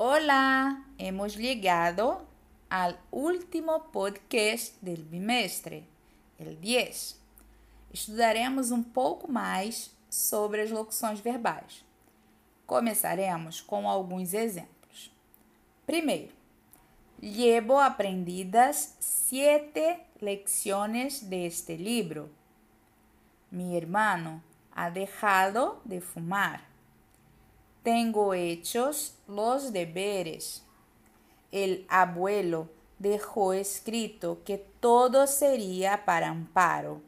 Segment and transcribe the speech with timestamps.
[0.00, 2.24] Hola, hemos llegado
[2.70, 5.88] al último podcast del bimestre,
[6.38, 7.20] el 10.
[7.92, 11.84] Estudaremos um pouco mais sobre as locuções verbais.
[12.64, 15.12] Começaremos com alguns exemplos.
[15.84, 16.32] Primeiro,
[17.20, 22.30] llevo aprendidas siete lecciones de este libro.
[23.50, 26.67] Mi hermano ha dejado de fumar.
[27.90, 30.62] Tengo hechos los deberes.
[31.50, 37.02] El abuelo dejó escrito que todo seria para amparo.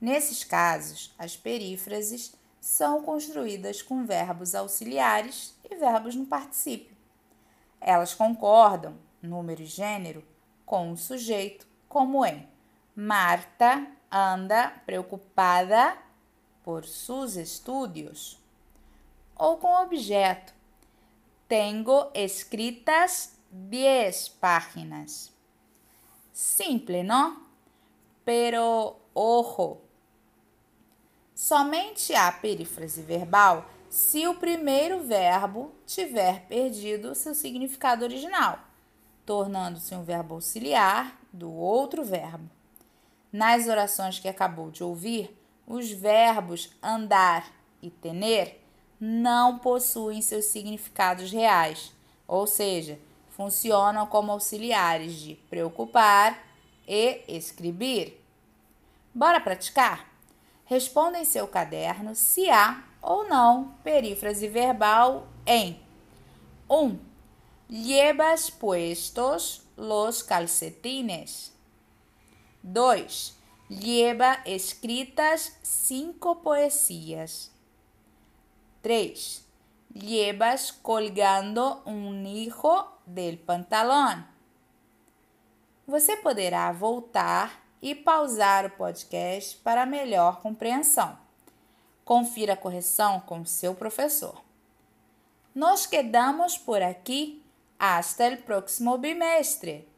[0.00, 6.96] Nesses casos, as perífrases são construídas com verbos auxiliares e verbos no particípio.
[7.78, 10.24] Elas concordam, número e gênero,
[10.64, 12.48] com o sujeito, como em
[12.94, 15.98] Marta anda preocupada
[16.64, 18.45] por seus estudos.
[19.36, 20.54] Ou com objeto.
[21.48, 25.32] Tengo escritas 10 páginas.
[26.32, 27.42] Simple, não?
[28.24, 29.78] Pero, ojo,
[31.34, 38.58] somente há perífrase verbal se o primeiro verbo tiver perdido seu significado original,
[39.24, 42.50] tornando-se um verbo auxiliar do outro verbo.
[43.32, 45.34] Nas orações que acabou de ouvir,
[45.66, 48.65] os verbos andar e tener
[49.00, 51.92] não possuem seus significados reais,
[52.26, 52.98] ou seja,
[53.30, 56.42] funcionam como auxiliares de preocupar
[56.86, 58.22] e escrever.
[59.14, 60.10] Bora praticar?
[60.64, 65.80] Responda em seu caderno se há ou não perífrase verbal em
[66.68, 66.76] 1.
[66.76, 66.98] Um,
[67.70, 71.52] llevas puestos los calcetines.
[72.62, 73.36] 2
[73.68, 77.50] lleva escritas cinco poesías.
[78.82, 79.44] 3.
[79.94, 84.24] Llevas colgando um hijo del pantalón.
[85.86, 91.16] Você poderá voltar e pausar o podcast para melhor compreensão.
[92.04, 94.42] Confira a correção com seu professor.
[95.54, 97.42] Nos quedamos por aqui.
[97.78, 99.88] Hasta el próximo bimestre.